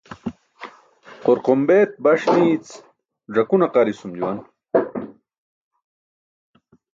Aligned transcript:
Qorqombeṭ 1.23 1.91
baṣ 2.03 2.21
niic 2.35 2.67
ẓakun 3.33 3.65
aqarisum 3.65 4.11
juwan. 4.17 4.39